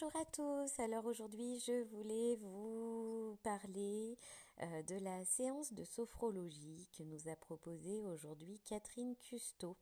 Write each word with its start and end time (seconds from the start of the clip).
Bonjour 0.00 0.20
à 0.20 0.24
tous. 0.24 0.80
Alors 0.80 1.04
aujourd'hui, 1.04 1.58
je 1.66 1.82
voulais 1.94 2.36
vous 2.36 3.36
parler 3.42 4.16
euh, 4.62 4.82
de 4.84 4.94
la 5.04 5.24
séance 5.26 5.74
de 5.74 5.84
sophrologie 5.84 6.88
que 6.96 7.02
nous 7.02 7.28
a 7.28 7.36
proposée 7.36 8.00
aujourd'hui 8.06 8.60
Catherine 8.64 9.14
Custo, 9.16 9.76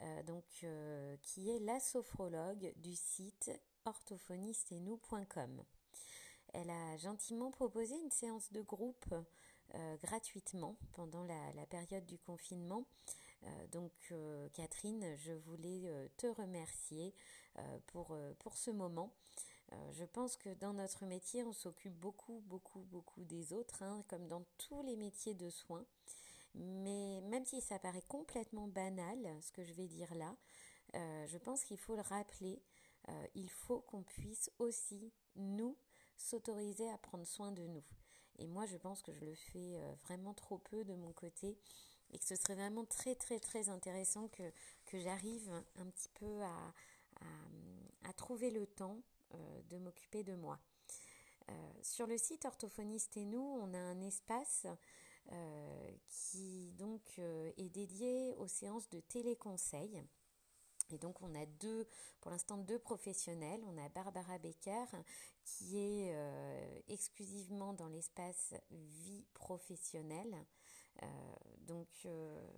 euh, 0.00 0.22
donc 0.24 0.44
euh, 0.64 1.16
qui 1.22 1.50
est 1.50 1.60
la 1.60 1.78
sophrologue 1.78 2.72
du 2.76 2.96
site 2.96 3.52
orthophonisteetnous.com. 3.84 5.62
Elle 6.52 6.70
a 6.70 6.96
gentiment 6.96 7.52
proposé 7.52 7.94
une 7.94 8.10
séance 8.10 8.50
de 8.52 8.62
groupe 8.62 9.14
gratuitement 10.02 10.76
pendant 10.92 11.24
la, 11.24 11.66
période 11.66 12.06
du 12.06 12.18
confinement. 12.18 12.84
Donc 13.72 13.92
Catherine, 14.54 15.16
je 15.16 15.32
voulais 15.32 16.10
te 16.16 16.26
remercier 16.26 17.14
pour, 17.86 18.16
ce 18.54 18.70
moment. 18.70 19.12
je 19.92 20.04
pense 20.04 20.36
que 20.36 20.52
dans 20.54 20.72
notre 20.72 21.06
métier, 21.06 21.44
on 21.44 21.52
s'occupe 21.52 21.94
beaucoup, 21.94 22.42
beaucoup, 22.46 22.80
beaucoup 22.90 23.24
des 23.24 23.52
autres, 23.52 23.82
hein, 23.82 24.04
comme 24.08 24.26
dans 24.26 24.44
tous 24.58 24.82
les 24.82 24.96
métiers 24.96 25.34
de 25.34 25.50
soins. 25.50 25.84
Mais 26.54 27.20
même 27.22 27.44
si 27.44 27.60
ça 27.60 27.78
paraît 27.78 28.02
complètement 28.08 28.68
banal, 28.68 29.18
ce 29.42 29.52
que 29.52 29.62
je 29.64 29.74
vais 29.74 29.86
dire 29.86 30.14
là, 30.14 30.34
je 30.94 31.38
pense 31.38 31.64
qu'il 31.64 31.78
faut 31.78 31.96
le 31.96 32.02
rappeler. 32.02 32.60
il 33.34 33.50
faut 33.50 33.80
qu'on 33.80 34.02
puisse 34.02 34.50
aussi, 34.58 35.12
nous, 35.36 35.76
s'autoriser 36.16 36.88
à 36.90 36.98
prendre 36.98 37.26
soin 37.26 37.52
de 37.52 37.66
nous. 37.66 37.84
Et 38.38 38.46
moi, 38.46 38.66
je 38.66 38.76
pense 38.76 39.02
que 39.02 39.12
je 39.12 39.24
le 39.24 39.34
fais 39.34 39.76
euh, 39.76 39.94
vraiment 40.04 40.34
trop 40.34 40.58
peu 40.58 40.84
de 40.84 40.94
mon 40.94 41.12
côté 41.12 41.58
et 42.12 42.18
que 42.18 42.24
ce 42.24 42.36
serait 42.36 42.54
vraiment 42.54 42.84
très 42.84 43.14
très 43.14 43.40
très 43.40 43.68
intéressant 43.68 44.28
que, 44.28 44.52
que 44.86 44.98
j'arrive 44.98 45.50
un 45.76 45.86
petit 45.86 46.08
peu 46.10 46.42
à, 46.42 46.74
à, 48.04 48.12
trouver 48.12 48.50
le 48.50 48.66
temps 48.66 49.02
euh, 49.34 49.62
de 49.70 49.78
m'occuper 49.78 50.22
de 50.22 50.34
moi. 50.34 50.58
Euh, 51.48 51.52
sur 51.82 52.06
le 52.06 52.18
site 52.18 52.44
Orthophoniste 52.44 53.16
et 53.16 53.24
nous, 53.24 53.58
on 53.62 53.74
a 53.74 53.78
un 53.78 54.00
espace 54.00 54.66
qui 56.08 56.70
donc 56.78 57.18
est 57.18 57.68
dédié 57.70 58.32
aux 58.36 58.46
séances 58.46 58.88
de 58.90 59.00
téléconseil. 59.00 60.04
Et 60.90 60.98
donc 60.98 61.20
on 61.22 61.34
a 61.34 61.46
deux, 61.46 61.86
pour 62.20 62.30
l'instant 62.30 62.58
deux 62.58 62.78
professionnels. 62.78 63.60
On 63.66 63.76
a 63.78 63.88
Barbara 63.88 64.38
Becker 64.38 64.84
qui 65.44 65.78
est 65.78 66.12
euh, 66.14 66.80
exclusivement 66.88 67.72
dans 67.72 67.88
l'espace 67.88 68.54
vie 68.70 69.24
professionnelle. 69.34 70.36
Euh, 71.02 71.06
donc 71.66 71.88
euh, 72.06 72.48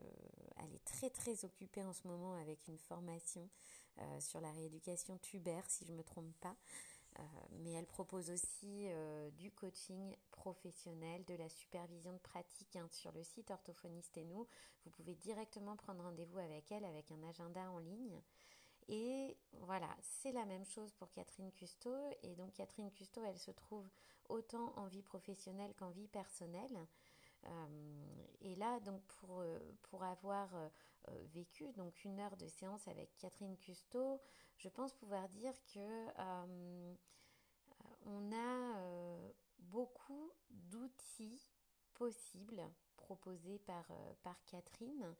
elle 0.56 0.74
est 0.74 0.84
très 0.84 1.10
très 1.10 1.44
occupée 1.44 1.82
en 1.84 1.92
ce 1.92 2.06
moment 2.06 2.34
avec 2.34 2.66
une 2.68 2.78
formation 2.78 3.48
sur 4.20 4.40
la 4.40 4.52
rééducation 4.52 5.18
tubaire 5.18 5.68
si 5.68 5.84
je 5.84 5.90
ne 5.90 5.96
me 5.96 6.04
trompe 6.04 6.32
pas. 6.38 6.54
mais 7.50 7.72
elle 7.72 7.86
propose 7.86 8.30
aussi 8.30 8.86
du 9.32 9.50
coaching 9.50 10.14
professionnel, 10.30 11.24
de 11.24 11.34
la 11.34 11.48
supervision 11.48 12.12
de 12.12 12.18
pratique 12.18 12.76
hein, 12.76 12.86
sur 12.92 13.10
le 13.10 13.24
site 13.24 13.50
Orthophoniste 13.50 14.16
et 14.16 14.24
nous. 14.24 14.46
Vous 14.84 14.90
pouvez 14.92 15.16
directement 15.16 15.74
prendre 15.74 16.04
rendez-vous 16.04 16.38
avec 16.38 16.70
elle 16.70 16.84
avec 16.84 17.10
un 17.10 17.22
agenda 17.24 17.68
en 17.72 17.78
ligne. 17.78 18.22
Et 18.88 19.36
voilà, 19.52 19.94
c'est 20.00 20.32
la 20.32 20.46
même 20.46 20.64
chose 20.64 20.92
pour 20.94 21.12
Catherine 21.12 21.52
Custo. 21.52 21.90
Et 22.22 22.34
donc 22.36 22.54
Catherine 22.54 22.90
Custo, 22.90 23.22
elle 23.22 23.38
se 23.38 23.50
trouve 23.50 23.86
autant 24.28 24.72
en 24.76 24.86
vie 24.86 25.02
professionnelle 25.02 25.74
qu'en 25.74 25.90
vie 25.90 26.08
personnelle. 26.08 26.86
Euh, 27.46 28.26
et 28.40 28.54
là, 28.56 28.80
donc 28.80 29.02
pour, 29.06 29.40
euh, 29.40 29.58
pour 29.82 30.02
avoir 30.02 30.54
euh, 30.54 30.68
vécu 31.32 31.72
donc 31.72 32.04
une 32.04 32.20
heure 32.20 32.36
de 32.36 32.46
séance 32.46 32.86
avec 32.88 33.16
Catherine 33.18 33.56
Custo, 33.58 34.20
je 34.56 34.68
pense 34.68 34.94
pouvoir 34.94 35.28
dire 35.28 35.54
que 35.72 36.08
on 38.06 38.32
a 38.32 38.80
beaucoup 39.58 40.32
d'outils 40.50 41.40
possibles 41.94 42.62
proposés 42.96 43.58
par, 43.60 43.86
par 44.22 44.42
Catherine 44.46 45.14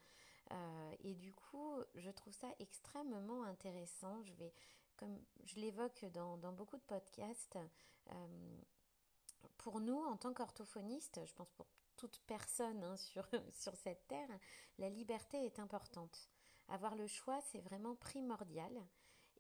et 1.01 1.15
du 1.15 1.33
coup, 1.33 1.77
je 1.95 2.11
trouve 2.11 2.33
ça 2.33 2.49
extrêmement 2.59 3.45
intéressant. 3.45 4.23
Je 4.23 4.33
vais, 4.35 4.53
comme 4.97 5.21
je 5.45 5.61
l'évoque 5.61 6.05
dans, 6.13 6.37
beaucoup 6.53 6.79
de 6.79 6.83
podcasts, 6.83 7.59
pour 9.59 9.81
nous, 9.81 9.99
en 9.99 10.17
tant 10.17 10.33
qu'orthophonistes, 10.33 11.21
je 11.25 11.35
pense 11.35 11.51
pour 11.51 11.67
toute 11.99 12.21
personne 12.27 12.83
hein, 12.83 12.97
sur, 12.97 13.29
sur 13.53 13.77
cette 13.77 14.07
terre, 14.09 14.31
la 14.79 14.89
liberté 14.89 15.45
est 15.45 15.59
importante. 15.59 16.31
Avoir 16.69 16.95
le 16.95 17.07
choix, 17.07 17.41
c'est 17.53 17.61
vraiment 17.61 17.97
primordial. 17.97 18.73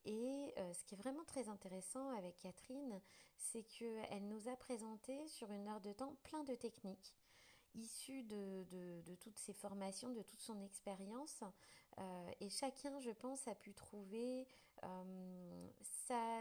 Et 0.05 0.53
euh, 0.59 0.73
ce 0.73 0.85
qui 0.85 0.95
est 0.95 0.99
vraiment 0.99 1.25
très 1.25 1.49
intéressant 1.49 2.11
avec 2.11 2.37
Catherine, 2.39 3.01
c'est 3.37 3.63
qu'elle 3.65 4.29
nous 4.29 4.49
a 4.49 4.57
présenté 4.57 5.27
sur 5.29 5.51
une 5.51 5.69
heure 5.69 5.81
de 5.81 5.93
temps 5.93 6.17
plein 6.25 6.45
de 6.45 6.55
techniques 6.55 7.15
issu 7.75 8.23
de, 8.25 8.65
de, 9.05 9.15
toutes 9.17 9.39
ces 9.39 9.53
formations, 9.53 10.11
de 10.11 10.23
toute 10.23 10.41
son 10.41 10.61
expérience. 10.63 11.43
Euh, 11.99 12.31
et 12.41 12.49
chacun, 12.49 12.99
je 13.01 13.11
pense, 13.11 13.47
a 13.49 13.55
pu 13.55 13.75
trouver 13.75 14.47
euh, 14.84 15.69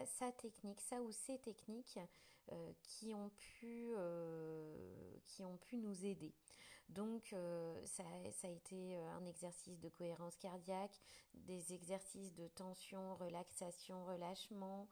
sa, 0.06 0.32
technique, 0.34 0.82
sa 0.82 1.02
ou 1.02 1.12
ses 1.12 1.38
techniques 1.40 2.00
euh, 2.52 2.72
qui, 2.84 3.14
ont 3.14 3.30
pu, 3.38 3.94
qui 5.26 5.44
ont 5.44 5.58
pu 5.58 5.78
nous 5.78 6.06
aider. 6.06 6.34
Donc, 6.90 7.36
ça, 7.84 8.04
ça, 8.32 8.48
a 8.48 8.52
été 8.52 8.96
un 8.96 9.26
exercice 9.26 9.78
de 9.80 9.90
cohérence 9.90 10.38
cardiaque, 10.38 10.98
des 11.34 11.74
exercices 11.74 12.34
de 12.34 12.48
tension, 12.48 13.16
relaxation, 13.16 14.06
relâchement, 14.06 14.88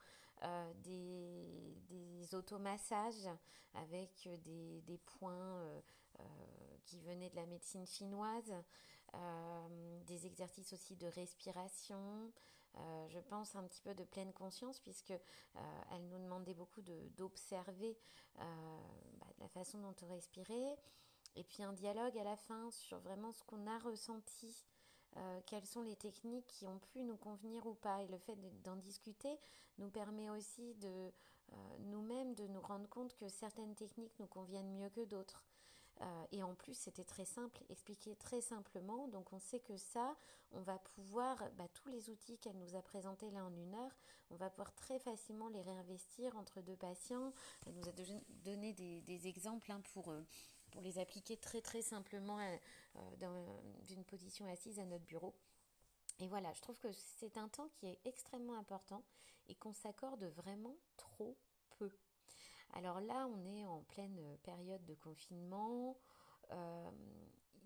des, 0.84 1.78
des 1.88 2.36
automassages 2.36 3.30
avec 3.74 4.28
des, 4.44 4.82
des 4.82 4.98
points 4.98 5.82
euh, 6.20 6.24
qui 6.86 7.00
venaient 7.00 7.32
de 7.32 7.36
la 7.36 7.48
médecine 7.48 7.88
chinoise, 7.88 8.54
euh, 9.16 10.00
des 10.06 10.26
exercices 10.26 10.74
aussi 10.74 10.96
de 10.96 11.08
respiration, 11.08 12.32
euh, 12.78 13.08
je 13.10 13.20
pense 13.20 13.56
un 13.56 13.64
petit 13.64 13.82
peu 13.82 13.94
de 13.94 14.04
pleine 14.04 14.34
conscience 14.34 14.80
puisque 14.80 15.14
elle 15.92 16.08
nous 16.10 16.20
demandait 16.20 16.54
beaucoup 16.54 16.82
d'observer 17.16 17.98
bah, 18.36 19.28
la 19.40 19.48
façon 19.48 19.80
dont 19.80 19.96
on 20.02 20.08
respirait 20.08 20.78
et 21.38 21.44
puis 21.46 21.64
un 21.64 21.72
dialogue 21.72 22.18
à 22.18 22.24
la 22.24 22.36
fin 22.36 22.70
sur 22.72 23.00
vraiment 23.00 23.32
ce 23.32 23.44
qu'on 23.44 23.66
a 23.68 23.80
ressenti 23.80 24.66
quelles 25.46 25.66
sont 25.66 25.84
les 25.84 25.96
techniques 25.96 26.48
qui 26.48 26.68
ont 26.68 26.80
pu 26.80 27.02
nous 27.02 27.16
convenir 27.16 27.66
ou 27.66 27.76
pas. 27.76 28.04
Et 28.04 28.08
le 28.08 28.18
fait 28.18 28.38
d'en 28.64 28.76
discuter 28.76 29.40
nous 29.78 29.90
permet 29.90 30.30
aussi 30.30 30.74
de 30.76 31.14
nous-mêmes 31.80 32.36
de 32.36 32.48
nous 32.48 32.62
rendre 32.62 32.90
compte 32.90 33.16
que 33.16 33.30
certaines 33.30 33.76
techniques 33.76 34.20
nous 34.20 34.28
conviennent 34.28 34.74
mieux 34.74 34.90
que 34.90 35.06
d'autres. 35.06 35.46
Euh, 36.02 36.26
et 36.32 36.44
en 36.44 36.54
plus, 36.56 36.74
c'était 36.74 37.04
très 37.04 37.26
simple, 37.26 37.64
expliqué 37.70 38.16
très 38.16 38.42
simplement. 38.42 39.08
Donc, 39.08 39.32
on 39.34 39.40
sait 39.40 39.60
que 39.60 39.78
ça, 39.78 40.16
on 40.52 40.62
va 40.62 40.78
pouvoir, 40.78 41.42
bah, 41.58 41.68
tous 41.74 41.90
les 41.90 42.10
outils 42.10 42.38
qu'elle 42.38 42.58
nous 42.58 42.76
a 42.76 42.82
présentés 42.82 43.32
là 43.32 43.46
en 43.46 43.56
une 43.56 43.76
heure, 43.76 43.96
on 44.30 44.36
va 44.36 44.50
pouvoir 44.50 44.74
très 44.74 45.00
facilement 45.00 45.48
les 45.50 45.62
réinvestir 45.62 46.36
entre 46.38 46.62
deux 46.62 46.76
patients. 46.76 47.34
Elle 47.66 47.76
nous 47.76 47.88
a 47.88 47.94
donné 48.44 48.74
des, 48.74 49.28
exemples 49.28 49.72
hein, 49.72 49.82
pour, 49.94 50.12
euh, 50.12 50.26
pour 50.72 50.82
les 50.82 51.00
appliquer 51.00 51.38
très 51.38 51.62
très 51.62 51.82
simplement 51.82 52.40
euh, 52.40 53.38
d'une 53.84 54.04
position 54.04 54.46
assise 54.52 54.80
à 54.80 54.86
notre 54.86 55.06
bureau. 55.06 55.34
Et 56.20 56.28
voilà, 56.28 56.52
je 56.54 56.62
trouve 56.62 56.80
que 56.80 56.92
c'est 56.92 57.38
un 57.38 57.48
temps 57.50 57.70
qui 57.76 57.88
est 57.88 58.00
extrêmement 58.06 58.58
important 58.58 59.04
et 59.48 59.56
qu'on 59.56 59.74
s'accorde 59.74 60.24
vraiment 60.24 60.76
trop 60.98 61.38
peu. 61.78 61.92
Alors 62.74 63.00
là, 63.00 63.28
on 63.28 63.46
est 63.46 63.66
en 63.66 63.82
pleine 63.84 64.38
période 64.44 64.84
de 64.86 64.96
confinement. 64.96 65.98
Euh, 66.52 66.92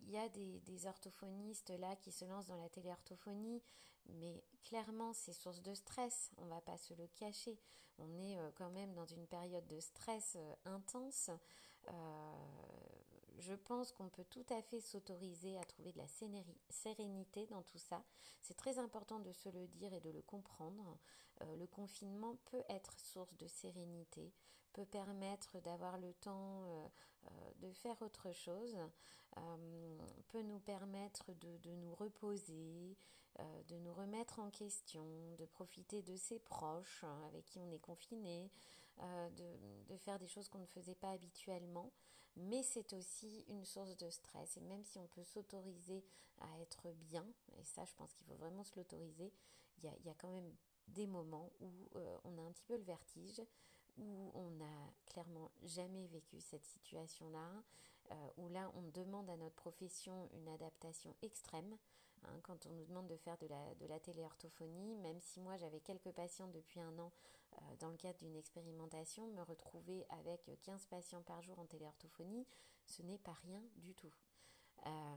il 0.03 0.11
y 0.11 0.17
a 0.17 0.29
des, 0.29 0.87
orthophonistes 0.87 1.69
là 1.71 1.95
qui 1.97 2.11
se 2.11 2.25
lancent 2.25 2.47
dans 2.47 2.57
la 2.57 2.69
téléorthophonie, 2.69 3.61
mais 4.07 4.43
clairement 4.63 5.13
c'est 5.13 5.33
source 5.33 5.61
de 5.61 5.73
stress, 5.73 6.31
on 6.37 6.45
va 6.45 6.61
pas 6.61 6.77
se 6.77 6.93
le 6.93 7.07
cacher. 7.07 7.59
On 7.99 8.17
est 8.17 8.37
euh, 8.39 8.49
quand 8.55 8.71
même 8.71 8.93
dans 8.93 9.05
une 9.05 9.27
période 9.27 9.67
de 9.67 9.79
stress 9.79 10.35
euh, 10.37 10.55
intense. 10.65 11.29
Je 13.39 13.53
pense 13.53 13.91
qu'on 13.91 14.09
peut 14.09 14.25
tout 14.29 14.45
à 14.49 14.61
fait 14.61 14.81
s'autoriser 14.81 15.57
à 15.57 15.63
trouver 15.63 15.91
de 15.91 15.97
la 15.97 16.07
sérénité 16.69 17.47
dans 17.47 17.63
tout 17.63 17.77
ça. 17.77 18.03
C'est 18.41 18.57
très 18.57 18.79
important 18.79 19.19
de 19.19 19.31
se 19.31 19.49
le 19.49 19.67
dire 19.67 19.93
et 19.93 19.99
de 19.99 20.11
le 20.11 20.21
comprendre. 20.21 20.97
le 21.41 21.65
confinement 21.67 22.35
peut 22.51 22.63
être 22.69 22.99
source 22.99 23.35
de 23.37 23.47
sérénité, 23.47 24.33
peut 24.73 24.85
permettre 24.85 25.59
d'avoir 25.61 25.97
le 25.97 26.13
temps 26.13 26.63
euh, 26.63 26.87
euh, 27.25 27.29
de 27.59 27.71
faire 27.73 28.01
autre 28.01 28.31
chose, 28.31 28.77
euh, 29.37 29.97
peut 30.29 30.41
nous 30.41 30.59
permettre 30.59 31.33
de, 31.33 31.75
nous 31.75 31.93
reposer, 31.95 32.95
de 33.67 33.77
nous 33.77 33.93
remettre 33.93 34.39
en 34.39 34.49
question, 34.49 35.05
de 35.37 35.45
profiter 35.45 36.01
de 36.01 36.15
ses 36.15 36.39
proches 36.39 37.03
hein, 37.03 37.23
avec 37.27 37.45
qui 37.45 37.59
on 37.59 37.71
est 37.71 37.79
confiné, 37.79 38.51
de, 38.99 39.97
faire 39.97 40.19
des 40.19 40.27
choses 40.27 40.49
qu'on 40.49 40.59
ne 40.59 40.65
faisait 40.65 40.95
pas 40.95 41.11
habituellement. 41.11 41.91
Mais 42.35 42.63
c'est 42.63 42.93
aussi 42.93 43.45
une 43.47 43.65
source 43.65 43.97
de 43.97 44.09
stress. 44.09 44.57
Et 44.57 44.61
même 44.61 44.83
si 44.83 44.99
on 44.99 45.07
peut 45.07 45.23
s'autoriser 45.23 46.03
à 46.39 46.59
être 46.59 46.91
bien, 46.91 47.25
et 47.57 47.63
ça 47.63 47.85
je 47.85 47.93
pense 47.95 48.13
qu'il 48.13 48.25
faut 48.25 48.35
vraiment 48.35 48.63
se 48.63 48.75
l'autoriser, 48.75 49.31
il 49.77 49.89
y 50.05 50.09
a, 50.09 50.13
quand 50.15 50.29
même 50.29 50.53
des 50.87 51.07
moments 51.07 51.51
où 51.61 51.71
euh, 51.95 52.17
on 52.25 52.37
a 52.37 52.41
un 52.41 52.51
petit 52.51 52.65
peu 52.65 52.75
le 52.75 52.83
vertige, 52.83 53.41
où 53.97 54.31
on 54.33 54.49
n'a 54.51 54.93
clairement 55.05 55.51
jamais 55.63 56.07
vécu 56.07 56.39
cette 56.41 56.65
situation-là, 56.65 57.63
euh, 58.11 58.29
où 58.37 58.49
là 58.49 58.71
on 58.75 58.81
demande 58.89 59.29
à 59.29 59.37
notre 59.37 59.55
profession 59.55 60.29
une 60.33 60.47
adaptation 60.49 61.15
extrême. 61.21 61.77
Hein, 62.23 62.39
quand 62.43 62.65
on 62.65 62.71
nous 62.71 62.85
demande 62.85 63.07
de 63.07 63.15
faire 63.15 63.37
de 63.37 63.47
la, 63.87 63.99
téléorthophonie, 63.99 64.95
même 64.97 65.19
si 65.21 65.39
moi 65.39 65.57
j'avais 65.57 65.79
quelques 65.79 66.11
patients 66.11 66.47
depuis 66.47 66.79
un 66.79 66.97
an 66.99 67.11
euh, 67.53 67.75
dans 67.79 67.89
le 67.89 67.97
cadre 67.97 68.17
d'une 68.19 68.35
expérimentation, 68.35 69.27
me 69.27 69.41
retrouver 69.41 70.05
avec 70.09 70.49
15 70.63 70.87
patients 70.87 71.21
par 71.21 71.41
jour 71.41 71.59
en 71.59 71.65
téléorthophonie, 71.65 72.45
ce 72.85 73.03
n'est 73.03 73.19
pas 73.19 73.37
rien 73.43 73.63
du 73.77 73.93
tout. 73.93 74.11
Euh, 74.85 75.15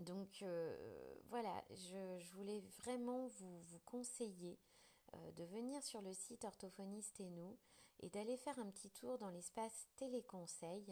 donc 0.00 0.44
voilà, 1.30 1.64
je, 1.70 2.18
voulais 2.34 2.60
vraiment 2.84 3.28
vous 3.28 3.80
conseiller 3.86 4.58
de 5.36 5.44
venir 5.44 5.82
sur 5.82 6.02
le 6.02 6.12
site 6.12 6.44
Orthophoniste 6.44 7.18
et 7.20 7.30
nous 7.30 7.56
et 8.00 8.10
d'aller 8.10 8.36
faire 8.36 8.58
un 8.58 8.70
petit 8.70 8.90
tour 8.90 9.18
dans 9.18 9.30
l'espace 9.30 9.88
téléconseil 9.96 10.84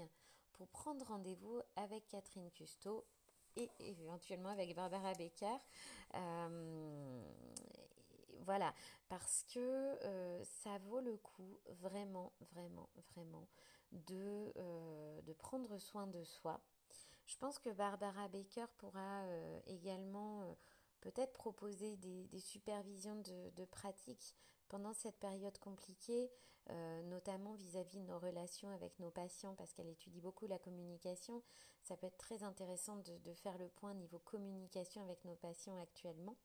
pour 0.55 0.69
prendre 0.69 1.05
rendez-vous 1.07 1.61
avec 1.77 2.09
Catherine 2.09 2.51
Custeau 2.51 3.05
et 3.57 3.71
éventuellement 3.79 4.51
avec 4.51 4.75
Barbara 4.75 5.13
Becker. 5.15 5.57
Euh, 6.15 7.23
voilà, 8.41 8.75
parce 9.09 9.45
que 9.45 9.59
euh, 9.59 10.45
ça 10.45 10.79
vaut 10.79 11.01
le 11.01 11.17
coup 11.17 11.59
vraiment, 11.81 12.33
vraiment, 12.53 12.89
vraiment 13.13 13.47
euh, 14.11 15.21
de 15.23 15.33
prendre 15.33 15.79
soin 15.79 16.07
de 16.07 16.25
soi. 16.25 16.61
Je 17.27 17.37
pense 17.39 17.59
que 17.59 17.71
Barbara 17.71 18.29
Baker 18.29 18.67
pourra 18.77 19.25
également 19.67 20.57
peut-être 21.05 21.33
proposer 21.35 21.97
des, 21.97 22.41
supervisions 22.41 23.17
de, 23.17 23.51
de 23.51 23.65
pratique 23.67 24.35
pendant 24.69 24.93
cette 24.93 25.21
période 25.21 25.57
compliquée, 25.59 26.31
euh, 26.71 27.03
notamment 27.03 27.53
vis-à-vis 27.55 28.01
de 28.01 28.07
nos 28.07 28.19
relations 28.19 28.71
avec 28.71 28.99
nos 28.99 29.11
patients, 29.11 29.55
parce 29.55 29.73
qu'elle 29.73 29.89
étudie 29.89 30.21
beaucoup 30.21 30.47
la 30.47 30.59
communication, 30.59 31.43
ça 31.83 31.97
peut 31.97 32.07
être 32.07 32.19
très 32.19 32.43
intéressant 32.43 32.97
de, 32.97 33.35
faire 33.35 33.59
le 33.59 33.69
point 33.69 33.95
niveau 33.95 34.19
communication 34.19 35.03
avec 35.03 35.25
nos 35.25 35.37
patients 35.37 35.77
actuellement. 35.79 36.37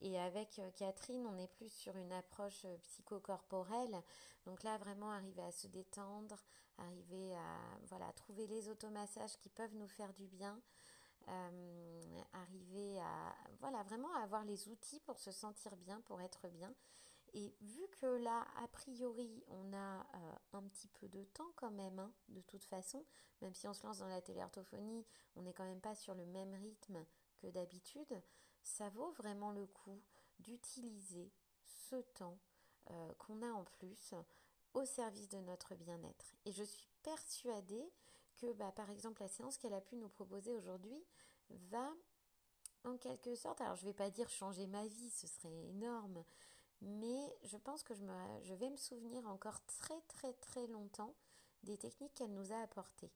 Et 0.00 0.18
avec 0.18 0.58
euh, 0.58 0.70
Catherine, 0.72 1.26
on 1.26 1.38
est 1.38 1.52
plus 1.52 1.72
sur 1.72 1.96
une 1.96 2.12
approche 2.12 2.64
euh, 2.64 2.76
psychocorporelle. 2.78 4.02
Donc 4.46 4.62
là, 4.62 4.76
vraiment 4.78 5.12
arriver 5.12 5.42
à 5.42 5.52
se 5.52 5.68
détendre, 5.68 6.36
arriver 6.78 7.34
à 7.36 7.78
voilà, 7.86 8.10
trouver 8.14 8.46
les 8.46 8.68
automassages 8.68 9.38
qui 9.38 9.48
peuvent 9.50 9.74
nous 9.74 9.88
faire 9.88 10.12
du 10.14 10.26
bien. 10.26 10.60
Arriver 12.32 13.00
à 13.00 13.34
voilà 13.60 13.82
vraiment 13.84 14.12
avoir 14.16 14.44
les 14.44 14.68
outils 14.68 15.00
pour 15.00 15.18
se 15.18 15.30
sentir 15.30 15.76
bien, 15.76 16.00
pour 16.02 16.20
être 16.20 16.48
bien 16.48 16.74
et 17.34 17.52
vu 17.60 17.84
que 18.00 18.06
là, 18.06 18.46
a 18.62 18.68
priori, 18.68 19.42
on 19.48 19.72
a 19.72 19.98
euh, 19.98 20.34
un 20.52 20.62
petit 20.62 20.86
peu 20.86 21.08
de 21.08 21.24
temps 21.24 21.50
quand 21.56 21.72
même, 21.72 21.98
hein, 21.98 22.12
de 22.28 22.40
toute 22.42 22.64
façon, 22.64 23.04
même 23.42 23.54
si 23.54 23.66
on 23.66 23.74
se 23.74 23.84
lance 23.84 23.98
dans 23.98 24.06
la 24.06 24.22
téléorthophonie, 24.22 25.04
on 25.34 25.42
n'est 25.42 25.52
quand 25.52 25.64
même 25.64 25.80
pas 25.80 25.96
sur 25.96 26.14
le 26.14 26.26
même 26.26 26.54
rythme 26.54 27.04
que 27.38 27.48
d'habitude, 27.48 28.22
ça 28.62 28.88
vaut 28.90 29.10
vraiment 29.12 29.50
le 29.50 29.66
coup 29.66 30.00
d'utiliser 30.38 31.32
ce 31.66 31.96
temps 31.96 32.38
euh, 32.90 33.12
qu'on 33.14 33.42
a 33.42 33.50
en 33.50 33.64
plus 33.64 34.14
au 34.72 34.84
service 34.84 35.28
de 35.28 35.38
notre 35.38 35.74
bien-être. 35.74 36.36
Et 36.44 36.52
je 36.52 36.62
suis 36.62 36.88
persuadée 37.02 37.92
que, 38.34 38.52
bah, 38.52 38.72
par 38.72 38.90
exemple, 38.90 39.22
la 39.22 39.28
séance 39.28 39.58
qu'elle 39.58 39.74
a 39.74 39.80
pu 39.80 39.96
nous 39.96 40.08
proposer 40.08 40.52
aujourd'hui 40.52 41.04
va 41.50 41.92
en 42.84 42.96
quelque 42.98 43.34
sorte, 43.34 43.60
alors 43.60 43.76
je 43.76 43.82
ne 43.82 43.90
vais 43.90 43.94
pas 43.94 44.10
dire 44.10 44.28
changer 44.28 44.66
ma 44.66 44.86
vie, 44.86 45.10
ce 45.10 45.26
serait 45.26 45.68
énorme, 45.68 46.24
mais 46.82 47.36
je 47.44 47.56
pense 47.56 47.82
que 47.82 47.94
je, 47.94 48.54
vais 48.54 48.70
me 48.70 48.76
souvenir 48.76 49.26
encore 49.26 49.64
très 49.64 50.00
très 50.02 50.32
très 50.34 50.66
longtemps 50.66 51.14
des 51.62 51.78
techniques 51.78 52.12
qu'elle 52.14 52.32
nous 52.32 52.52
a 52.52 52.60
apportées. 52.60 53.10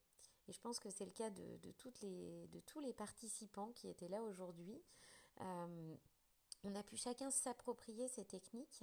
Et 0.48 0.52
je 0.52 0.60
pense 0.60 0.80
que 0.80 0.88
c'est 0.88 1.04
le 1.04 1.10
cas 1.10 1.28
de, 1.28 1.72
toutes 1.76 2.00
les, 2.00 2.46
de 2.48 2.60
tous 2.60 2.80
les 2.80 2.94
participants 2.94 3.70
qui 3.74 3.88
étaient 3.88 4.08
là 4.08 4.22
aujourd'hui. 4.22 4.82
Euh, 5.42 5.96
on 6.64 6.74
a 6.74 6.82
pu 6.82 6.96
chacun 6.96 7.30
s'approprier 7.30 8.08
ces 8.08 8.24
techniques. 8.24 8.82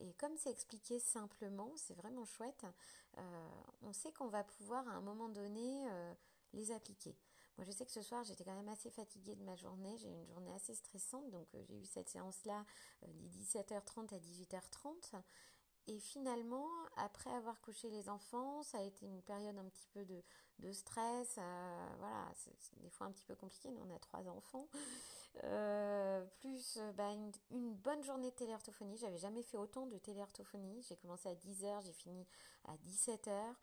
Et 0.00 0.12
comme 0.14 0.36
c'est 0.36 0.50
expliqué 0.50 0.98
simplement, 1.00 1.72
c'est 1.76 1.94
vraiment 1.94 2.24
chouette, 2.24 2.64
euh, 3.18 3.48
on 3.82 3.92
sait 3.92 4.12
qu'on 4.12 4.28
va 4.28 4.44
pouvoir 4.44 4.86
à 4.88 4.92
un 4.92 5.00
moment 5.00 5.28
donné 5.28 5.88
euh, 5.90 6.14
les 6.52 6.72
appliquer. 6.72 7.16
Moi, 7.58 7.64
je 7.64 7.72
sais 7.72 7.84
que 7.84 7.90
ce 7.90 8.02
soir, 8.02 8.22
j'étais 8.22 8.44
quand 8.44 8.54
même 8.54 8.68
assez 8.68 8.88
fatiguée 8.88 9.34
de 9.34 9.42
ma 9.42 9.56
journée. 9.56 9.96
J'ai 9.98 10.08
eu 10.08 10.12
une 10.12 10.26
journée 10.26 10.52
assez 10.54 10.76
stressante, 10.76 11.28
donc 11.30 11.52
euh, 11.56 11.62
j'ai 11.64 11.76
eu 11.76 11.84
cette 11.84 12.08
séance-là 12.08 12.64
euh, 13.02 13.06
de 13.12 13.28
17h30 13.28 14.14
à 14.14 14.18
18h30. 14.20 15.20
Et 15.88 15.98
finalement, 15.98 16.66
après 16.96 17.30
avoir 17.30 17.60
couché 17.62 17.88
les 17.88 18.08
enfants, 18.08 18.62
ça 18.62 18.78
a 18.78 18.82
été 18.82 19.06
une 19.06 19.22
période 19.22 19.56
un 19.56 19.64
petit 19.64 19.86
peu 19.94 20.04
de, 20.04 20.72
stress. 20.72 21.36
Euh, 21.38 21.88
voilà, 21.98 22.30
c'est 22.34 22.52
des 22.82 22.90
fois 22.90 23.06
un 23.06 23.10
petit 23.10 23.24
peu 23.24 23.34
compliqué, 23.34 23.70
nous 23.70 23.82
on 23.88 23.94
a 23.94 23.98
trois 23.98 24.28
enfants. 24.28 24.68
plus 26.40 26.78
bah, 26.94 27.10
une, 27.50 27.74
bonne 27.74 28.02
journée 28.02 28.30
de 28.30 28.36
téléorthophonie. 28.36 28.98
J'avais 28.98 29.18
jamais 29.18 29.42
fait 29.42 29.56
autant 29.56 29.86
de 29.86 29.96
téléorthophonie. 29.96 30.82
J'ai 30.88 30.96
commencé 30.96 31.28
à 31.28 31.34
10h, 31.34 31.86
j'ai 31.86 31.92
fini 31.94 32.26
à 32.66 32.76
17h. 32.76 33.54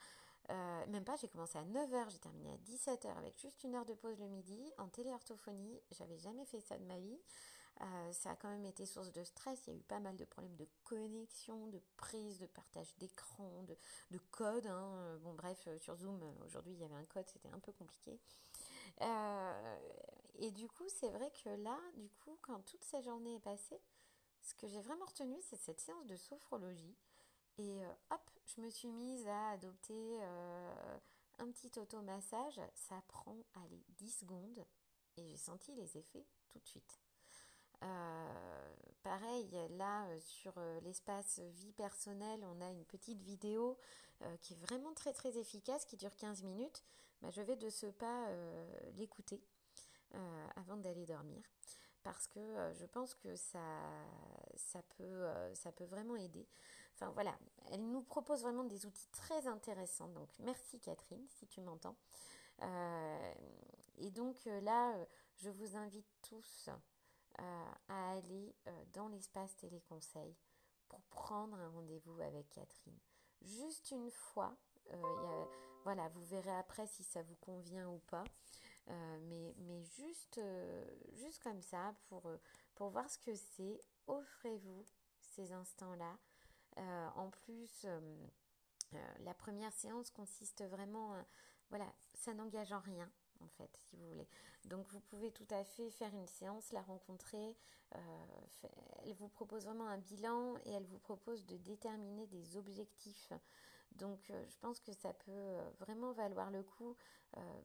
Euh, 0.51 0.86
même 0.88 1.04
pas, 1.04 1.16
j'ai 1.16 1.28
commencé 1.28 1.57
à 1.57 1.63
9h, 1.63 2.10
j'ai 2.10 2.19
terminé 2.19 2.51
à 2.51 2.57
17h 2.57 3.18
avec 3.18 3.39
juste 3.39 3.63
une 3.63 3.75
heure 3.75 3.86
de 3.86 3.94
pause 3.94 4.19
le 4.19 4.28
midi 4.28 4.71
en 4.78 4.88
téléorthophonie. 4.88 5.81
J'avais 5.92 6.18
jamais 6.18 6.45
fait 6.45 6.62
ça 6.62 6.78
de 6.78 6.86
ma 6.86 7.00
vie. 7.00 7.19
Euh, 7.81 8.13
ça 8.13 8.31
a 8.31 8.36
quand 8.36 8.50
même 8.50 8.66
été 8.66 8.86
source 8.86 9.12
de 9.12 9.24
stress. 9.24 9.62
Il 9.68 9.74
y 9.74 9.75
a 9.75 9.80
eu 9.80 9.83
pas 9.83 10.00
mal 10.00 10.16
de 10.16 10.25
problèmes 10.25 10.56
de 10.56 10.68
connexion, 10.83 11.68
de 11.68 11.81
prise, 11.98 12.39
de 12.39 12.48
partage 12.48 12.95
d'écran, 12.98 13.63
de, 13.63 13.77
de, 14.12 14.18
code. 14.31 14.68
Hein. 14.68 15.18
Bon, 15.24 15.33
bref, 15.33 15.63
euh, 15.68 15.77
sur 15.80 15.95
Zoom, 15.95 16.22
aujourd'hui, 16.45 16.74
il 16.74 16.80
y 16.80 16.86
avait 16.86 16.95
un 16.95 17.06
code, 17.06 17.27
c'était 17.27 17.50
un 17.50 17.60
peu 17.60 17.74
compliqué. 17.74 18.19
et 20.36 20.51
du 20.51 20.68
coup, 20.69 20.88
c'est 20.88 21.10
vrai 21.10 21.31
que 21.44 21.50
là, 21.50 21.77
du 21.98 22.10
coup, 22.10 22.38
quand 22.42 22.60
toute 22.66 22.83
cette 22.83 23.04
journée 23.04 23.36
est 23.36 23.39
passée, 23.39 23.81
ce 24.42 24.54
que 24.54 24.68
j'ai 24.68 24.81
vraiment 24.81 25.06
retenu, 25.06 25.35
c'est 25.42 25.57
cette 25.57 25.80
séance 25.80 26.06
de 26.06 26.16
sophrologie. 26.16 26.95
Et 27.57 27.81
hop, 28.11 28.31
je 28.45 28.61
me 28.61 28.69
suis 28.69 28.92
mise 28.92 29.28
à 29.28 29.49
adopter 29.52 30.19
euh, 30.21 30.97
un 31.40 31.52
petit 31.52 31.71
automassage. 31.80 32.59
Ça 32.76 33.02
prend, 33.07 33.38
allez, 33.56 33.83
10 33.97 34.19
secondes 34.19 34.66
et 35.18 35.28
j'ai 35.28 35.38
senti 35.38 35.73
les 35.73 35.97
effets 35.97 36.26
tout 36.49 36.59
de 36.59 36.68
suite. 36.68 36.99
Euh, 37.85 38.73
pareil, 39.04 39.49
là, 39.71 40.06
euh, 40.07 40.19
sur 40.19 40.54
l'espace 40.83 41.39
vie 41.39 41.73
personnelle, 41.73 42.44
on 42.44 42.61
a 42.61 42.69
une 42.69 42.85
petite 42.85 43.21
vidéo 43.21 43.77
qui 44.39 44.54
est 44.54 44.57
vraiment 44.57 44.94
très 44.94 45.11
très 45.11 45.37
efficace, 45.37 45.83
qui 45.83 45.97
dure 45.97 46.15
15 46.15 46.44
minutes. 46.44 46.83
Bah, 47.21 47.30
je 47.31 47.42
vais 47.42 47.57
de 47.57 47.69
ce 47.69 47.87
pas 47.87 48.30
l'écouter 48.94 49.44
avant 50.56 50.77
d'aller 50.77 51.06
dormir 51.06 51.44
parce 52.01 52.25
que 52.27 52.39
je 52.71 52.85
pense 52.85 53.13
que 53.13 53.35
ça, 53.35 53.59
ça, 54.56 54.81
peut, 54.97 55.27
ça 55.54 55.73
peut 55.73 55.83
vraiment 55.83 56.15
aider. 56.15 56.47
Enfin 56.95 57.11
voilà, 57.11 57.37
elle 57.71 57.85
nous 57.92 58.01
propose 58.01 58.42
vraiment 58.42 58.63
des 58.63 58.85
outils 58.85 59.09
très 59.11 59.47
intéressants. 59.47 60.07
Donc 60.09 60.30
merci 60.39 60.80
Catherine, 60.80 61.25
si 61.27 61.45
tu 61.45 61.59
m'entends. 61.59 61.97
Euh, 62.61 63.33
et 63.97 64.11
donc 64.11 64.47
euh, 64.47 64.61
là, 64.61 64.95
euh, 64.95 65.06
je 65.35 65.49
vous 65.49 65.75
invite 65.75 66.07
tous 66.21 66.69
à 67.37 68.11
aller 68.11 68.56
dans 68.94 69.07
l'espace 69.07 69.56
téléconseil 69.57 70.35
pour 70.87 71.01
prendre 71.04 71.57
un 71.57 71.69
rendez-vous 71.69 72.19
avec 72.21 72.49
Catherine. 72.49 72.99
Juste 73.42 73.92
une 73.92 74.09
fois, 74.09 74.56
voilà, 75.83 76.07
vous 76.09 76.23
verrez 76.23 76.56
après 76.56 76.87
si 76.87 77.04
ça 77.04 77.21
vous 77.23 77.35
convient 77.35 77.89
ou 77.89 77.99
pas. 78.07 78.23
mais, 78.87 79.54
mais 79.57 79.83
juste, 79.83 80.39
juste 81.13 81.44
comme 81.44 81.61
ça, 81.61 81.94
pour, 82.07 82.31
pour 82.75 82.89
voir 82.89 83.09
ce 83.09 83.18
que 83.18 83.35
c'est, 83.35 83.81
offrez-vous 84.07 84.85
ces 85.35 85.51
instants-là. 85.51 86.18
Euh, 86.77 87.07
en 87.15 87.30
plus, 87.30 87.85
euh, 87.85 87.99
euh, 88.94 88.97
la 89.19 89.33
première 89.33 89.73
séance 89.73 90.09
consiste 90.11 90.63
vraiment, 90.63 91.15
voilà, 91.69 91.92
ça 92.13 92.33
n'engage 92.33 92.71
en 92.71 92.80
rien 92.80 93.09
en 93.42 93.47
fait, 93.49 93.69
si 93.77 93.95
vous 93.95 94.07
voulez. 94.07 94.27
Donc 94.65 94.87
vous 94.89 94.99
pouvez 94.99 95.31
tout 95.31 95.47
à 95.51 95.63
fait 95.63 95.89
faire 95.92 96.13
une 96.13 96.27
séance, 96.27 96.71
la 96.71 96.81
rencontrer. 96.81 97.56
elle 97.92 99.13
vous 99.13 99.30
propose 99.30 99.65
vraiment 99.65 99.87
un 99.87 99.97
bilan 99.97 100.56
et 100.65 100.71
elle 100.71 100.85
vous 100.85 100.99
propose 100.99 101.45
de 101.45 101.57
déterminer 101.57 102.27
des 102.27 102.57
objectifs. 102.57 103.31
Donc 103.94 104.19
je 104.30 104.57
pense 104.59 104.80
que 104.80 104.92
ça 104.92 105.13
peut 105.13 105.57
vraiment 105.80 106.11
valoir 106.11 106.51
le 106.51 106.63
coup 106.63 106.95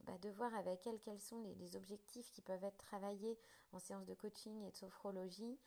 bah, 0.02 0.18
de 0.20 0.28
voir 0.30 0.54
avec 0.54 0.86
elle 0.86 1.00
quels 1.00 1.20
sont 1.20 1.40
les, 1.58 1.76
objectifs 1.76 2.30
qui 2.32 2.42
peuvent 2.42 2.62
être 2.64 2.76
travaillés 2.76 3.38
en 3.72 3.78
séance 3.78 4.06
de 4.06 4.14
coaching 4.14 4.62
et 4.62 4.70
de 4.70 4.76
sophrologie 4.76 5.58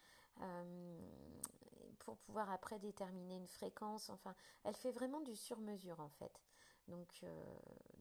pour 1.99 2.17
pouvoir 2.17 2.51
après 2.51 2.79
déterminer 2.79 3.35
une 3.35 3.47
fréquence. 3.47 4.09
Enfin, 4.09 4.35
elle 4.63 4.75
fait 4.75 4.91
vraiment 4.91 5.21
du 5.21 5.35
sur-mesure 5.35 5.99
en 5.99 6.09
fait. 6.09 6.41
Donc, 6.87 7.07
euh, 7.23 7.43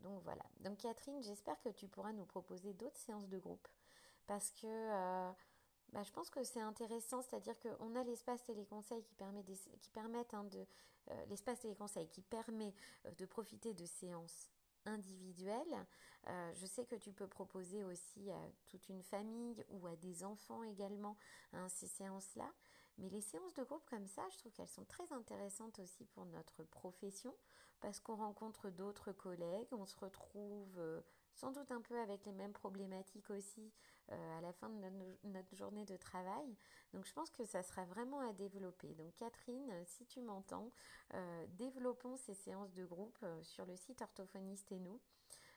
donc 0.02 0.22
voilà. 0.24 0.42
Donc 0.60 0.78
Catherine, 0.78 1.22
j'espère 1.22 1.60
que 1.60 1.68
tu 1.68 1.86
pourras 1.86 2.12
nous 2.12 2.24
proposer 2.24 2.72
d'autres 2.74 2.98
séances 2.98 3.28
de 3.28 3.38
groupe 3.38 3.68
parce 4.26 4.50
que 4.50 4.66
euh, 4.66 5.30
bah, 5.92 6.02
je 6.02 6.10
pense 6.12 6.30
que 6.30 6.42
c'est 6.42 6.60
intéressant, 6.60 7.22
c'est-à-dire 7.22 7.54
qu'on 7.60 7.94
a 7.94 8.04
l'espace 8.04 8.42
téléconseil 8.44 9.02
qui 9.02 9.14
permet 9.14 9.44
qui 9.80 9.90
permettent 9.90 10.34
hein, 10.34 10.44
de 10.44 10.66
euh, 11.10 11.24
l'espace 11.26 11.60
téléconseil 11.60 12.08
qui 12.08 12.22
permet 12.22 12.74
de 13.18 13.26
profiter 13.26 13.74
de 13.74 13.84
séances 13.86 14.50
individuelles. 14.84 15.86
je 16.54 16.66
sais 16.66 16.84
que 16.84 16.96
tu 16.96 17.12
peux 17.12 17.28
proposer 17.28 17.84
aussi 17.84 18.30
à 18.32 18.40
toute 18.66 18.88
une 18.88 19.02
famille 19.02 19.64
ou 19.68 19.86
à 19.86 19.94
des 19.94 20.24
enfants 20.24 20.64
également 20.64 21.16
hein, 21.52 21.68
ces 21.68 21.86
séances-là. 21.86 22.50
Mais 22.98 23.08
les 23.08 23.20
séances 23.20 23.54
de 23.54 23.62
groupe 23.64 23.84
comme 23.88 24.06
ça, 24.06 24.22
je 24.30 24.38
trouve 24.38 24.52
qu'elles 24.52 24.68
sont 24.68 24.84
très 24.84 25.12
intéressantes 25.12 25.78
aussi 25.78 26.04
pour 26.04 26.24
notre 26.26 26.62
profession 26.64 27.34
parce 27.82 28.00
qu'on 28.00 28.14
rencontre 28.14 28.70
d'autres 28.70 29.12
collègues, 29.12 29.68
on 29.72 29.84
se 29.84 29.96
retrouve 29.98 30.78
euh, 30.78 31.00
sans 31.34 31.50
doute 31.50 31.70
un 31.72 31.80
peu 31.80 31.98
avec 31.98 32.24
les 32.24 32.32
mêmes 32.32 32.52
problématiques 32.52 33.28
aussi 33.30 33.72
euh, 34.12 34.38
à 34.38 34.40
la 34.40 34.52
fin 34.52 34.68
de 34.68 34.80
notre, 35.24 35.54
journée 35.54 35.84
de 35.84 35.96
travail. 35.96 36.56
Donc 36.94 37.04
je 37.04 37.12
pense 37.12 37.30
que 37.30 37.44
ça 37.44 37.62
sera 37.62 37.84
vraiment 37.84 38.20
à 38.20 38.32
développer. 38.32 38.94
Donc 38.94 39.14
Catherine, 39.16 39.70
si 39.84 40.06
tu 40.06 40.20
m'entends, 40.20 40.70
euh, 41.14 41.46
développons 41.58 42.16
ces 42.16 42.34
séances 42.34 42.72
de 42.72 42.84
groupe 42.84 43.18
sur 43.42 43.66
le 43.66 43.76
site 43.76 44.00
Orthophoniste 44.00 44.70
et 44.70 44.78
nous. 44.78 45.00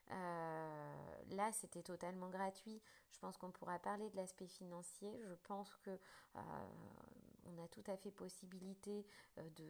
là, 0.09 1.51
c'était 1.51 1.83
totalement 1.83 2.29
gratuit. 2.29 2.81
Je 3.11 3.19
pense 3.19 3.37
qu'on 3.37 3.51
pourra 3.51 3.77
parler 3.77 4.09
de 4.09 4.15
l'aspect 4.15 4.47
financier. 4.47 5.11
Je 5.23 5.33
pense 5.43 5.75
que 5.77 5.91
on 7.45 7.63
a 7.63 7.67
tout 7.67 7.83
à 7.87 7.97
fait 7.97 8.11
possibilité 8.11 9.05
de 9.37 9.65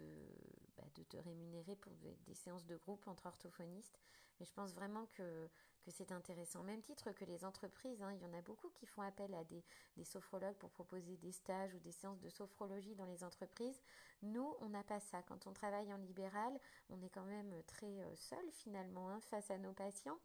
bah, 0.78 0.84
de 0.96 1.04
te 1.04 1.18
rémunérer 1.18 1.76
pour 1.76 1.94
des, 1.96 2.34
séances 2.34 2.66
de 2.66 2.76
groupe 2.76 3.08
entre 3.08 3.28
orthophonistes. 3.28 4.00
Mais 4.40 4.46
je 4.46 4.54
pense 4.54 4.74
vraiment 4.74 5.06
que, 5.14 5.50
c'est 5.88 6.12
intéressant. 6.12 6.64
Même 6.64 6.82
titre 6.82 7.12
que 7.12 7.26
les 7.26 7.46
entreprises, 7.46 8.02
hein, 8.02 8.12
il 8.12 8.20
y 8.20 8.26
en 8.26 8.34
a 8.34 8.42
beaucoup 8.42 8.70
qui 8.70 8.88
font 8.88 9.04
appel 9.04 9.34
à 9.36 9.44
des, 9.44 9.64
sophrologues 10.04 10.56
pour 10.56 10.72
proposer 10.72 11.16
des 11.18 11.32
stages 11.32 11.74
ou 11.76 11.80
des 11.80 11.92
séances 11.92 12.20
de 12.20 12.30
sophrologie 12.30 12.96
dans 12.96 13.06
les 13.06 13.24
entreprises. 13.24 13.80
Nous, 14.24 14.56
on 14.62 14.70
n'a 14.70 14.84
pas 14.84 15.00
ça. 15.00 15.22
Quand 15.22 15.46
on 15.48 15.54
travaille 15.54 15.94
en 15.94 15.98
libéral, 15.98 16.60
on 16.90 17.02
est 17.02 17.10
quand 17.10 17.26
même 17.26 17.54
très 17.68 18.02
euh, 18.02 18.16
seul 18.16 18.52
finalement 18.52 19.10
hein, 19.10 19.20
face 19.22 19.52
à 19.52 19.58
nos 19.60 19.74
patients. 19.74 20.20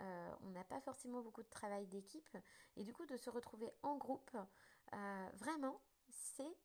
Euh, 0.00 0.34
on 0.42 0.48
n'a 0.50 0.64
pas 0.64 0.80
forcément 0.80 1.20
beaucoup 1.20 1.42
de 1.42 1.50
travail 1.50 1.86
d'équipe. 1.86 2.36
Et 2.76 2.82
du 2.82 2.92
coup, 2.94 3.04
de 3.04 3.16
se 3.16 3.28
retrouver 3.28 3.70
en 3.82 3.96
groupe, 3.96 4.34
euh, 4.94 5.28
vraiment, 5.34 5.80
c'est 6.08 6.56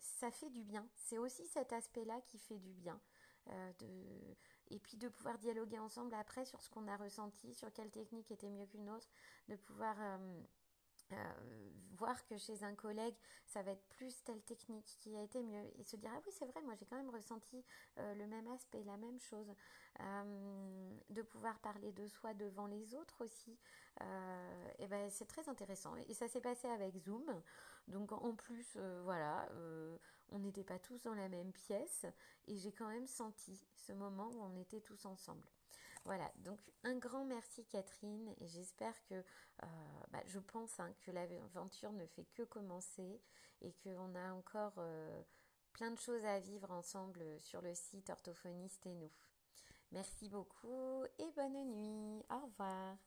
ça 0.00 0.30
fait 0.30 0.50
du 0.50 0.64
bien. 0.64 0.88
C'est 0.94 1.18
aussi 1.18 1.46
cet 1.46 1.72
aspect-là 1.72 2.20
qui 2.22 2.38
fait 2.38 2.58
du 2.58 2.72
bien. 2.72 3.00
Euh, 3.50 3.72
et 4.70 4.78
puis 4.78 4.96
de 4.96 5.08
pouvoir 5.08 5.38
dialoguer 5.38 5.78
ensemble 5.78 6.14
après 6.14 6.44
sur 6.44 6.60
ce 6.60 6.68
qu'on 6.68 6.86
a 6.88 6.96
ressenti, 6.96 7.54
sur 7.54 7.72
quelle 7.72 7.90
technique 7.90 8.30
était 8.30 8.50
mieux 8.50 8.66
qu'une 8.66 8.90
autre, 8.90 9.08
de 9.48 9.56
pouvoir 9.56 9.96
euh, 9.98 10.40
euh, 11.12 11.32
voir 11.96 12.22
que 12.26 12.36
chez 12.36 12.62
un 12.62 12.74
collègue, 12.74 13.14
ça 13.46 13.62
va 13.62 13.70
être 13.70 13.86
plus 13.88 14.22
telle 14.24 14.42
technique 14.42 14.84
qui 15.00 15.16
a 15.16 15.22
été 15.22 15.42
mieux 15.42 15.64
et 15.78 15.84
se 15.84 15.96
dire 15.96 16.10
ah 16.14 16.20
oui 16.26 16.32
c'est 16.38 16.44
vrai 16.44 16.60
moi 16.60 16.74
j'ai 16.74 16.84
quand 16.84 16.96
même 16.96 17.08
ressenti 17.08 17.64
le 17.96 18.26
même 18.26 18.46
aspect, 18.48 18.84
la 18.84 18.98
même 18.98 19.18
chose, 19.18 19.54
de 19.98 21.22
pouvoir 21.22 21.58
parler 21.60 21.92
de 21.92 22.06
soi 22.06 22.34
devant 22.34 22.66
les 22.66 22.94
autres 22.94 23.24
aussi, 23.24 23.58
ben 23.98 25.08
c'est 25.10 25.26
très 25.26 25.48
intéressant 25.48 25.96
et 25.96 26.12
ça 26.12 26.28
s'est 26.28 26.42
passé 26.42 26.68
avec 26.68 26.94
Zoom. 26.98 27.24
Donc 27.88 28.12
en 28.12 28.34
plus, 28.34 28.74
euh, 28.76 29.00
voilà, 29.04 29.48
euh, 29.52 29.96
on 30.30 30.38
n'était 30.38 30.64
pas 30.64 30.78
tous 30.78 31.02
dans 31.02 31.14
la 31.14 31.28
même 31.28 31.52
pièce 31.52 32.04
et 32.46 32.56
j'ai 32.56 32.72
quand 32.72 32.88
même 32.88 33.06
senti 33.06 33.66
ce 33.74 33.92
moment 33.92 34.28
où 34.28 34.42
on 34.42 34.56
était 34.56 34.80
tous 34.80 35.06
ensemble. 35.06 35.48
Voilà, 36.04 36.30
donc 36.36 36.60
un 36.84 36.96
grand 36.96 37.24
merci 37.24 37.64
Catherine 37.66 38.34
et 38.40 38.46
j'espère 38.46 38.94
que, 39.04 39.14
euh, 39.14 39.66
bah, 40.10 40.22
je 40.26 40.38
pense 40.38 40.78
hein, 40.80 40.94
que 41.00 41.10
l'aventure 41.10 41.92
ne 41.92 42.06
fait 42.06 42.24
que 42.34 42.42
commencer 42.42 43.20
et 43.60 43.72
qu'on 43.82 44.14
a 44.14 44.32
encore 44.32 44.80
plein 45.72 45.90
de 45.90 45.98
choses 45.98 46.24
à 46.24 46.38
vivre 46.40 46.70
ensemble 46.70 47.40
sur 47.40 47.60
le 47.62 47.74
site 47.74 48.10
Orthophoniste 48.10 48.86
et 48.86 48.94
nous. 48.94 49.10
Merci 49.92 50.28
beaucoup 50.28 51.04
et 51.18 51.30
bonne 51.34 51.64
nuit. 51.70 52.22
Au 52.30 52.46
revoir. 52.46 52.98